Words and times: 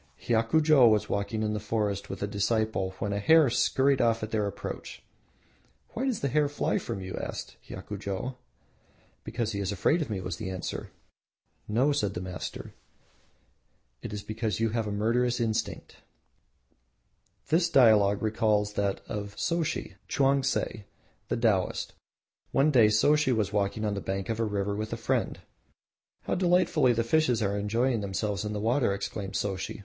Hiakujo 0.19 0.89
was 0.89 1.09
walking 1.09 1.43
in 1.43 1.53
the 1.53 1.59
forest 1.59 2.09
with 2.09 2.23
a 2.23 2.27
disciple 2.27 2.95
when 2.97 3.13
a 3.13 3.19
hare 3.19 3.51
scurried 3.51 4.01
off 4.01 4.23
at 4.23 4.31
their 4.31 4.47
approach. 4.47 5.03
"Why 5.89 6.05
does 6.07 6.21
the 6.21 6.27
hare 6.27 6.49
fly 6.49 6.79
from 6.79 7.01
you?" 7.01 7.15
asked 7.21 7.55
Hiakujo. 7.67 8.35
"Because 9.23 9.51
he 9.51 9.59
is 9.59 9.71
afraid 9.71 10.01
of 10.01 10.09
me," 10.09 10.19
was 10.19 10.37
the 10.37 10.49
answer. 10.49 10.89
"No," 11.67 11.91
said 11.91 12.15
the 12.15 12.19
master, 12.19 12.73
"it 14.01 14.11
is 14.11 14.23
because 14.23 14.59
you 14.59 14.69
have 14.69 14.91
murderous 14.91 15.39
instinct." 15.39 15.97
The 17.49 17.69
dialogue 17.71 18.23
recalls 18.23 18.73
that 18.73 19.01
of 19.07 19.37
Soshi 19.39 19.97
(Chaungtse), 20.09 20.85
the 21.27 21.37
Taoist. 21.37 21.93
One 22.51 22.71
day 22.71 22.89
Soshi 22.89 23.31
was 23.31 23.53
walking 23.53 23.85
on 23.85 23.93
the 23.93 24.01
bank 24.01 24.29
of 24.29 24.39
a 24.39 24.45
river 24.45 24.75
with 24.75 24.91
a 24.91 24.97
friend. 24.97 25.41
"How 26.23 26.33
delightfully 26.33 26.93
the 26.93 27.03
fishes 27.03 27.43
are 27.43 27.55
enjoying 27.55 28.01
themselves 28.01 28.43
in 28.43 28.53
the 28.53 28.59
water!" 28.59 28.95
exclaimed 28.95 29.35
Soshi. 29.35 29.79